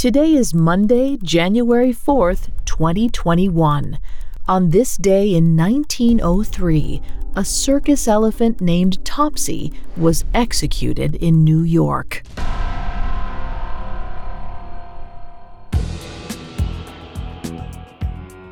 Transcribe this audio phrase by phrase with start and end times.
[0.00, 3.98] Today is Monday, January 4th, 2021.
[4.48, 7.02] On this day in 1903,
[7.36, 12.22] a circus elephant named Topsy was executed in New York.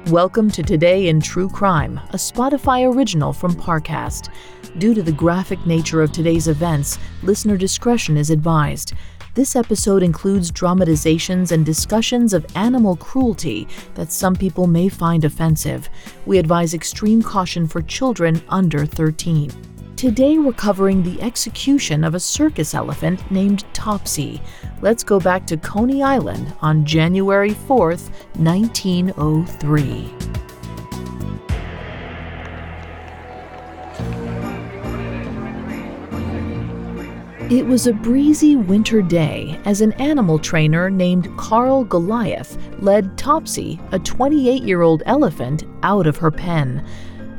[0.08, 4.28] Welcome to Today in True Crime, a Spotify original from Parcast.
[4.76, 8.92] Due to the graphic nature of today's events, listener discretion is advised.
[9.38, 15.88] This episode includes dramatizations and discussions of animal cruelty that some people may find offensive.
[16.26, 19.52] We advise extreme caution for children under 13.
[19.94, 24.42] Today we're covering the execution of a circus elephant named Topsy.
[24.82, 30.37] Let's go back to Coney Island on January 4th, 1903.
[37.50, 43.80] It was a breezy winter day as an animal trainer named Carl Goliath led Topsy,
[43.90, 46.86] a 28 year old elephant, out of her pen.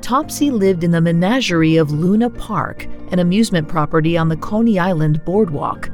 [0.01, 5.23] Topsy lived in the menagerie of Luna Park, an amusement property on the Coney Island
[5.25, 5.91] boardwalk.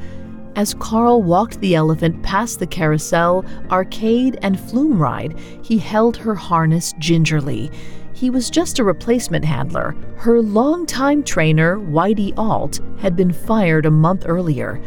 [0.55, 6.35] As Carl walked the elephant past the carousel, arcade, and flume ride, he held her
[6.35, 7.69] harness gingerly.
[8.15, 9.93] He was just a replacement handler.
[10.15, 14.81] Her longtime trainer, Whitey Alt, had been fired a month earlier.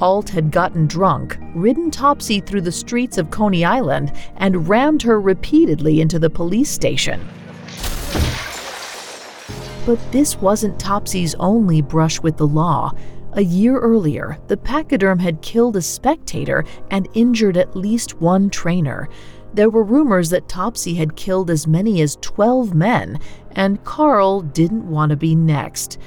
[0.00, 5.20] Alt had gotten drunk, ridden Topsy through the streets of Coney Island, and rammed her
[5.20, 7.24] repeatedly into the police station.
[9.86, 12.92] But this wasn't Topsy's only brush with the law.
[13.34, 19.08] A year earlier, the pachyderm had killed a spectator and injured at least one trainer.
[19.54, 23.20] There were rumors that Topsy had killed as many as 12 men,
[23.52, 25.98] and Carl didn't want to be next.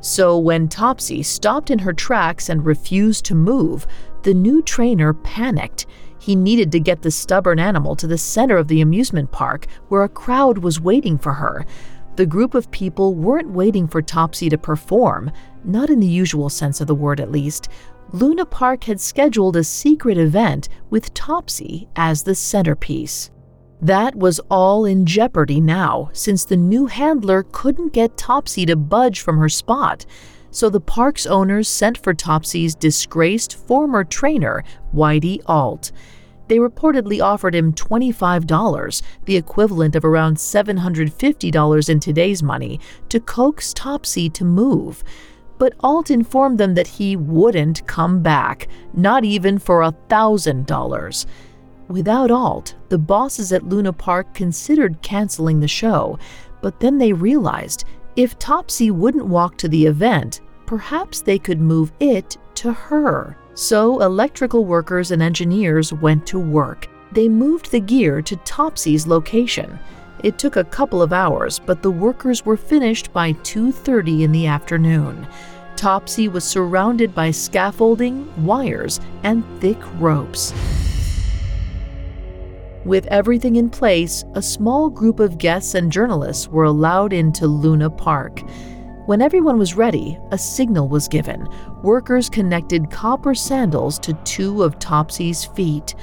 [0.00, 3.86] So when Topsy stopped in her tracks and refused to move,
[4.22, 5.84] the new trainer panicked.
[6.18, 10.02] He needed to get the stubborn animal to the center of the amusement park where
[10.02, 11.66] a crowd was waiting for her.
[12.16, 15.30] The group of people weren't waiting for Topsy to perform,
[15.62, 17.68] not in the usual sense of the word at least.
[18.14, 23.32] Luna Park had scheduled a secret event with Topsy as the centerpiece.
[23.82, 29.20] That was all in jeopardy now, since the new handler couldn't get Topsy to budge
[29.20, 30.06] from her spot.
[30.52, 34.62] So the park's owners sent for Topsy's disgraced former trainer,
[34.94, 35.90] Whitey Alt.
[36.46, 43.74] They reportedly offered him $25, the equivalent of around $750 in today's money, to coax
[43.74, 45.02] Topsy to move.
[45.58, 51.26] But Alt informed them that he wouldn't come back, not even for a $1,000.
[51.88, 56.18] Without Alt, the bosses at Luna Park considered canceling the show,
[56.62, 57.84] but then they realized
[58.16, 63.36] if Topsy wouldn't walk to the event, perhaps they could move it to her.
[63.54, 66.88] So electrical workers and engineers went to work.
[67.12, 69.78] They moved the gear to Topsy's location.
[70.24, 74.46] It took a couple of hours, but the workers were finished by 2:30 in the
[74.46, 75.26] afternoon.
[75.76, 80.54] Topsy was surrounded by scaffolding, wires, and thick ropes.
[82.86, 87.90] With everything in place, a small group of guests and journalists were allowed into Luna
[87.90, 88.40] Park.
[89.04, 91.46] When everyone was ready, a signal was given.
[91.82, 95.94] Workers connected copper sandals to two of Topsy's feet.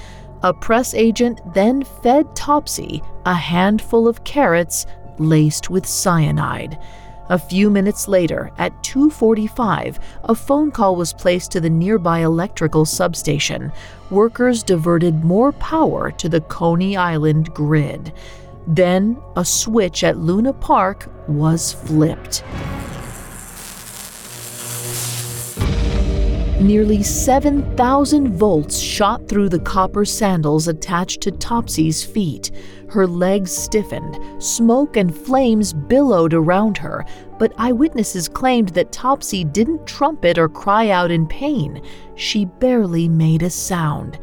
[0.43, 4.87] A press agent then fed Topsy a handful of carrots
[5.19, 6.79] laced with cyanide.
[7.29, 12.85] A few minutes later, at 2:45, a phone call was placed to the nearby electrical
[12.85, 13.71] substation.
[14.09, 18.11] Workers diverted more power to the Coney Island grid.
[18.67, 22.43] Then, a switch at Luna Park was flipped.
[26.61, 32.51] Nearly 7,000 volts shot through the copper sandals attached to Topsy's feet.
[32.87, 37.03] Her legs stiffened, smoke and flames billowed around her,
[37.39, 41.81] but eyewitnesses claimed that Topsy didn't trumpet or cry out in pain.
[42.13, 44.19] She barely made a sound.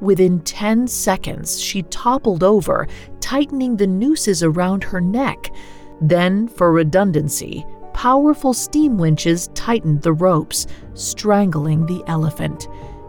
[0.00, 2.88] Within 10 seconds, she toppled over,
[3.20, 5.52] tightening the nooses around her neck.
[6.00, 7.64] Then, for redundancy,
[7.96, 12.68] powerful steam winches tightened the ropes, strangling the elephant.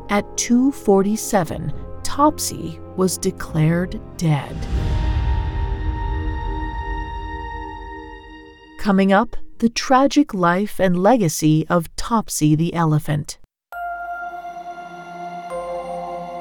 [0.10, 1.74] At 2:47,
[2.04, 4.56] Topsy was declared dead.
[8.80, 13.39] Coming up, the tragic life and legacy of Topsy the elephant.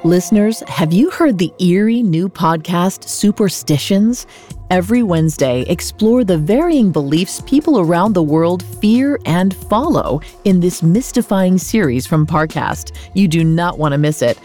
[0.06, 4.28] Listeners, have you heard the eerie new podcast Superstitions?
[4.70, 10.80] Every Wednesday, explore the varying beliefs people around the world fear and follow in this
[10.80, 12.96] mystifying series from Parcast.
[13.14, 14.38] You do not want to miss it.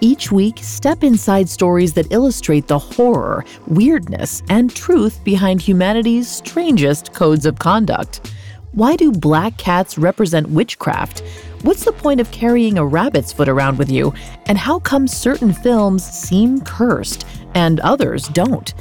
[0.00, 7.12] Each week, step inside stories that illustrate the horror, weirdness, and truth behind humanity's strangest
[7.14, 8.32] codes of conduct.
[8.72, 11.22] Why do black cats represent witchcraft?
[11.64, 14.12] What's the point of carrying a rabbit's foot around with you?
[14.44, 18.74] And how come certain films seem cursed and others don't?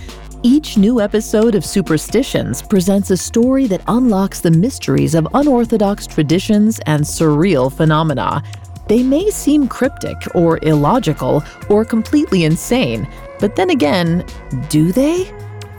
[0.43, 6.81] Each new episode of Superstitions presents a story that unlocks the mysteries of unorthodox traditions
[6.85, 8.43] and surreal phenomena.
[8.89, 13.07] They may seem cryptic or illogical or completely insane,
[13.39, 14.25] but then again,
[14.67, 15.33] do they?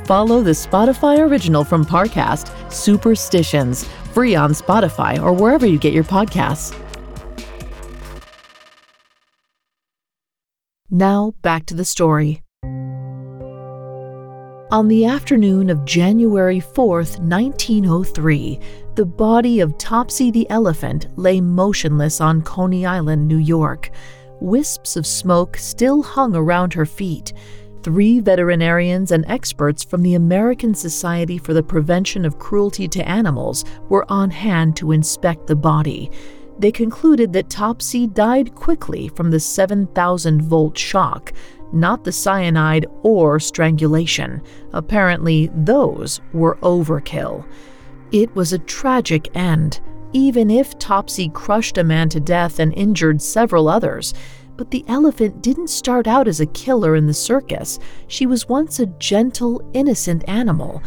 [0.05, 3.85] Follow the Spotify original from Parcast, Superstitions,
[4.15, 6.75] free on Spotify or wherever you get your podcasts.
[10.95, 12.41] Now, back to the story.
[14.71, 18.61] On the afternoon of January 4th, 1903,
[18.95, 23.91] the body of Topsy the elephant lay motionless on Coney Island, New York.
[24.39, 27.33] Wisps of smoke still hung around her feet.
[27.83, 33.65] Three veterinarians and experts from the American Society for the Prevention of Cruelty to Animals
[33.89, 36.13] were on hand to inspect the body.
[36.59, 41.33] They concluded that Topsy died quickly from the 7,000 volt shock,
[41.73, 44.41] not the cyanide or strangulation.
[44.73, 47.45] Apparently, those were overkill.
[48.13, 49.81] It was a tragic end,
[50.13, 54.15] even if Topsy crushed a man to death and injured several others.
[54.57, 57.81] But the elephant didn't start out as a killer in the circus.
[58.07, 60.81] She was once a gentle, innocent animal.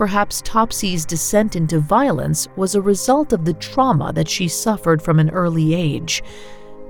[0.00, 5.18] Perhaps Topsy's descent into violence was a result of the trauma that she suffered from
[5.18, 6.22] an early age.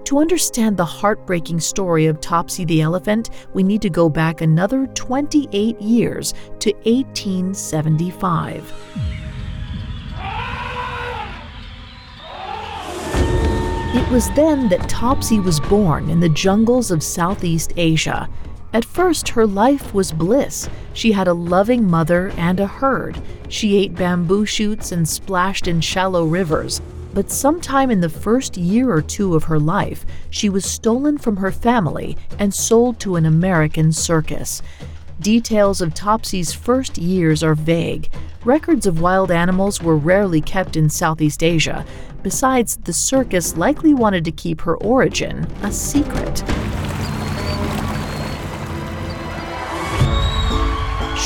[0.05, 4.87] To understand the heartbreaking story of Topsy the elephant, we need to go back another
[4.87, 8.73] 28 years to 1875.
[13.93, 18.29] It was then that Topsy was born in the jungles of Southeast Asia.
[18.73, 20.69] At first, her life was bliss.
[20.93, 23.21] She had a loving mother and a herd.
[23.49, 26.81] She ate bamboo shoots and splashed in shallow rivers.
[27.13, 31.39] But sometime in the first year or two of her life, she was stolen from
[31.39, 34.63] her family and sold to an American circus.
[35.19, 38.09] Details of Topsy's first years are vague.
[38.45, 41.85] Records of wild animals were rarely kept in Southeast Asia.
[42.23, 46.45] Besides, the circus likely wanted to keep her origin a secret.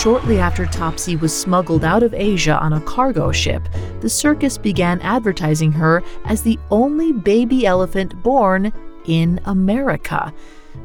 [0.04, 3.66] Shortly after Topsy was smuggled out of Asia on a cargo ship,
[4.00, 8.70] the circus began advertising her as the only baby elephant born
[9.06, 10.30] in America.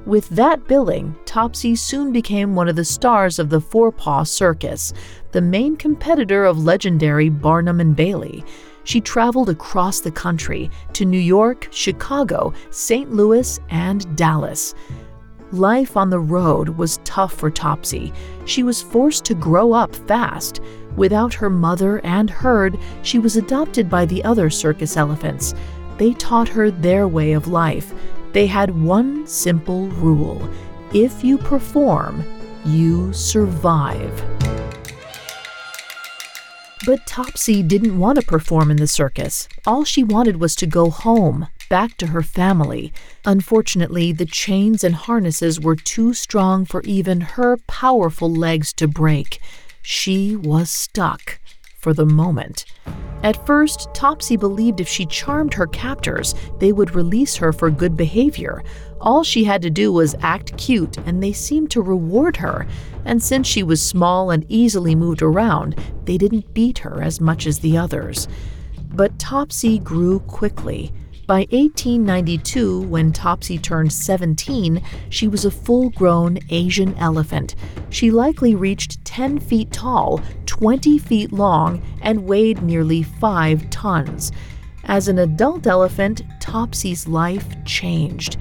[0.05, 4.93] With that billing, Topsy soon became one of the stars of the Forepaugh Circus,
[5.33, 8.45] the main competitor of legendary Barnum and Bailey.
[8.85, 13.11] She traveled across the country to New York, Chicago, St.
[13.11, 14.73] Louis, and Dallas.
[15.51, 18.13] Life on the road was tough for Topsy.
[18.45, 20.61] She was forced to grow up fast.
[20.95, 25.55] Without her mother and herd, she was adopted by the other circus elephants.
[25.97, 27.93] They taught her their way of life.
[28.31, 30.47] They had one simple rule
[30.93, 32.23] if you perform,
[32.65, 34.23] you survive.
[36.85, 39.47] But Topsy didn't want to perform in the circus.
[39.67, 42.91] All she wanted was to go home, back to her family.
[43.25, 49.39] Unfortunately, the chains and harnesses were too strong for even her powerful legs to break.
[49.81, 51.39] She was stuck
[51.79, 52.65] for the moment.
[53.23, 57.97] At first, Topsy believed if she charmed her captors, they would release her for good
[57.97, 58.63] behavior.
[59.01, 62.67] All she had to do was act cute, and they seemed to reward her.
[63.05, 67.45] And since she was small and easily moved around, they didn't beat her as much
[67.45, 68.27] as the others.
[68.93, 70.91] But Topsy grew quickly.
[71.29, 77.53] By 1892, when Topsy turned 17, she was a full grown Asian elephant.
[77.91, 84.31] She likely reached 10 feet tall, 20 feet long, and weighed nearly 5 tons.
[84.85, 88.37] As an adult elephant, Topsy's life changed.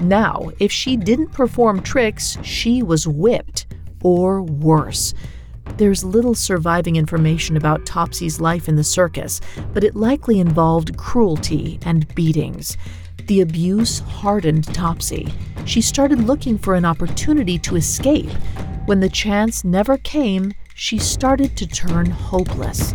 [0.00, 3.66] Now, if she didn't perform tricks, she was whipped,
[4.02, 5.12] or worse.
[5.76, 9.40] There's little surviving information about Topsy's life in the circus,
[9.72, 12.76] but it likely involved cruelty and beatings.
[13.26, 15.32] The abuse hardened Topsy.
[15.64, 18.30] She started looking for an opportunity to escape.
[18.86, 22.92] When the chance never came, she started to turn hopeless.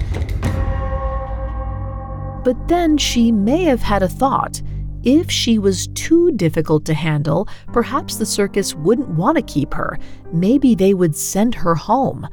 [2.44, 4.62] But then she may have had a thought.
[5.04, 9.98] If she was too difficult to handle, perhaps the circus wouldn't want to keep her.
[10.34, 12.28] Maybe they would send her home.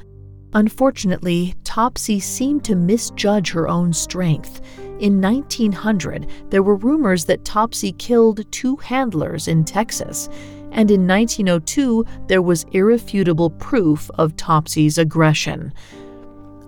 [0.55, 4.61] Unfortunately, Topsy seemed to misjudge her own strength.
[5.01, 10.29] In 1900, there were rumors that Topsy killed two handlers in Texas,
[10.71, 15.73] and in 1902, there was irrefutable proof of Topsy's aggression.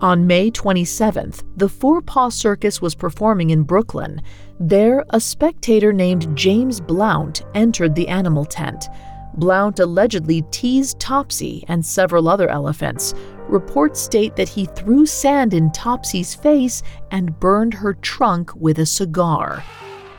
[0.00, 4.21] On May 27th, the Forepaugh Circus was performing in Brooklyn.
[4.59, 8.88] There, a spectator named James Blount entered the animal tent.
[9.37, 13.14] Blount allegedly teased Topsy and several other elephants.
[13.54, 16.82] Reports state that he threw sand in Topsy's face
[17.12, 19.62] and burned her trunk with a cigar.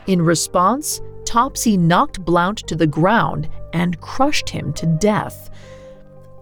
[0.06, 5.50] In response, Topsy knocked Blount to the ground and crushed him to death.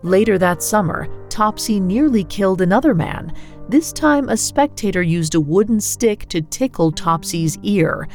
[0.04, 3.32] Later that summer, Topsy nearly killed another man.
[3.68, 8.06] This time, a spectator used a wooden stick to tickle Topsy's ear.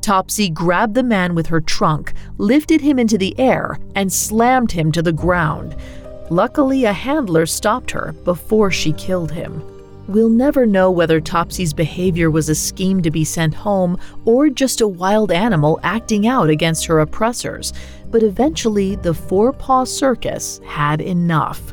[0.00, 4.90] Topsy grabbed the man with her trunk, lifted him into the air, and slammed him
[4.90, 5.76] to the ground.
[6.34, 9.62] Luckily, a handler stopped her before she killed him.
[10.08, 14.80] We'll never know whether Topsy's behavior was a scheme to be sent home or just
[14.80, 17.72] a wild animal acting out against her oppressors,
[18.10, 21.72] but eventually the Forepaugh Circus had enough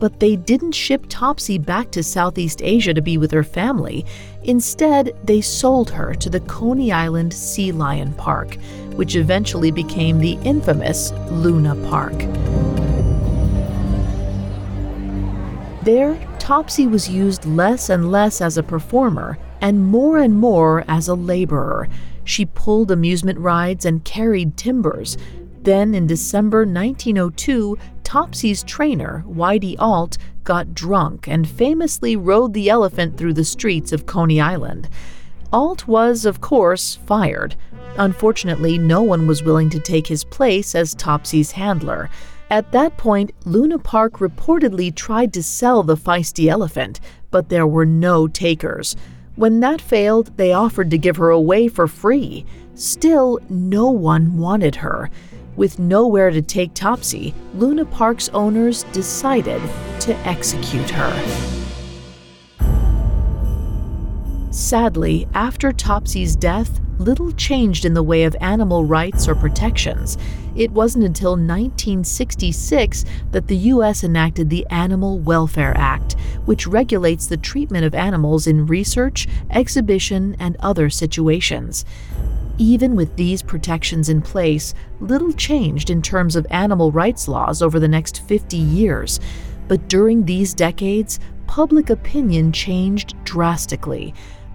[0.00, 4.04] but they didn't ship Topsy back to Southeast Asia to be with her family.
[4.42, 8.56] Instead, they sold her to the Coney Island Sea Lion Park,
[8.96, 12.12] which eventually became the infamous Luna Park.
[15.84, 21.08] There, Topsy was used less and less as a performer and more and more as
[21.08, 21.88] a laborer.
[22.24, 25.18] She pulled amusement rides and carried timbers.
[25.60, 33.18] Then, in December 1902, Topsy's trainer, Whitey Alt, got drunk and famously rode the elephant
[33.18, 34.88] through the streets of Coney Island.
[35.52, 37.56] Alt was, of course, fired.
[37.98, 42.08] Unfortunately, no one was willing to take his place as Topsy's handler.
[42.54, 47.00] At that point, Luna Park reportedly tried to sell the feisty elephant,
[47.32, 48.94] but there were no takers.
[49.34, 52.46] When that failed, they offered to give her away for free.
[52.76, 55.10] Still, no one wanted her.
[55.56, 59.60] With nowhere to take Topsy, Luna Park's owners decided
[59.98, 61.53] to execute her.
[64.54, 70.16] Sadly, after Topsy's death, little changed in the way of animal rights or protections.
[70.54, 74.04] It wasn't until 1966 that the U.S.
[74.04, 76.12] enacted the Animal Welfare Act,
[76.44, 81.84] which regulates the treatment of animals in research, exhibition, and other situations.
[82.56, 87.80] Even with these protections in place, little changed in terms of animal rights laws over
[87.80, 89.18] the next 50 years.
[89.66, 91.18] But during these decades,
[91.48, 94.14] public opinion changed drastically.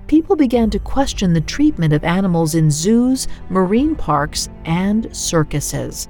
[0.09, 6.07] People began to question the treatment of animals in zoos, marine parks, and circuses.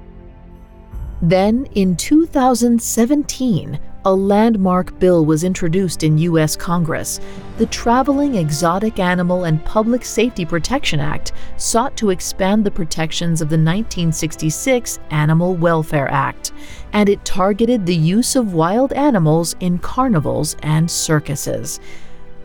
[1.20, 6.56] Then, in 2017, a landmark bill was introduced in U.S.
[6.56, 7.20] Congress.
[7.58, 13.50] The Traveling Exotic Animal and Public Safety Protection Act sought to expand the protections of
[13.50, 16.52] the 1966 Animal Welfare Act,
[16.94, 21.80] and it targeted the use of wild animals in carnivals and circuses.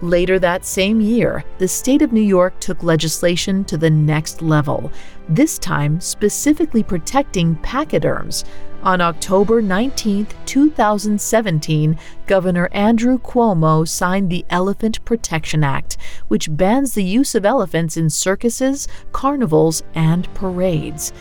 [0.05, 4.91] Later that same year, the state of New York took legislation to the next level,
[5.27, 8.45] this time specifically protecting pachyderms.
[8.83, 11.97] On October 19, 2017,
[12.27, 15.97] Governor Andrew Cuomo signed the Elephant Protection Act,
[16.27, 21.13] which bans the use of elephants in circuses, carnivals, and parades.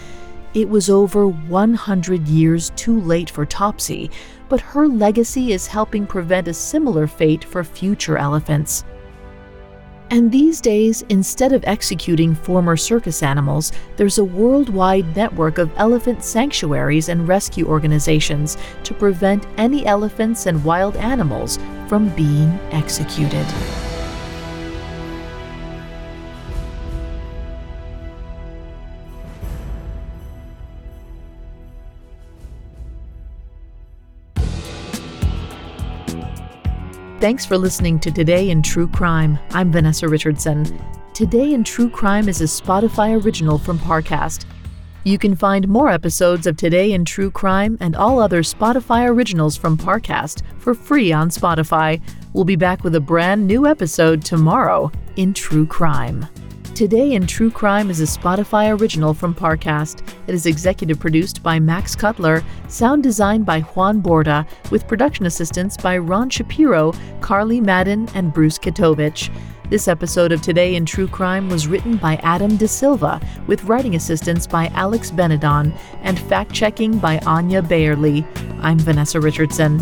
[0.52, 4.10] It was over 100 years too late for Topsy,
[4.54, 8.84] but her legacy is helping prevent a similar fate for future elephants.
[10.10, 16.22] And these days, instead of executing former circus animals, there's a worldwide network of elephant
[16.22, 21.58] sanctuaries and rescue organizations to prevent any elephants and wild animals
[21.88, 23.44] from being executed.
[37.24, 39.38] Thanks for listening to Today in True Crime.
[39.52, 40.78] I'm Vanessa Richardson.
[41.14, 44.44] Today in True Crime is a Spotify original from Parcast.
[45.04, 49.56] You can find more episodes of Today in True Crime and all other Spotify originals
[49.56, 51.98] from Parcast for free on Spotify.
[52.34, 56.28] We'll be back with a brand new episode tomorrow in True Crime.
[56.74, 60.02] Today in True Crime is a Spotify original from Parcast.
[60.26, 65.76] It is executive produced by Max Cutler, sound designed by Juan Borda, with production assistance
[65.76, 69.32] by Ron Shapiro, Carly Madden, and Bruce Katovich.
[69.70, 73.94] This episode of Today in True Crime was written by Adam De Silva, with writing
[73.94, 78.26] assistance by Alex Benedon and fact checking by Anya Bayerly.
[78.62, 79.78] I'm Vanessa Richardson.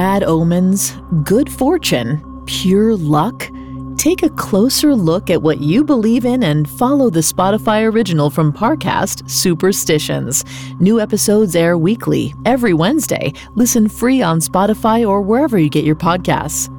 [0.00, 0.92] Bad omens,
[1.24, 3.50] good fortune, pure luck?
[3.98, 8.50] Take a closer look at what you believe in and follow the Spotify original from
[8.50, 10.42] Parcast, Superstitions.
[10.80, 13.34] New episodes air weekly, every Wednesday.
[13.56, 16.74] Listen free on Spotify or wherever you get your podcasts.